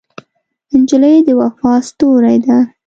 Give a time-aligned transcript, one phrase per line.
[0.79, 2.57] نجلۍ د وفا ستورې ده.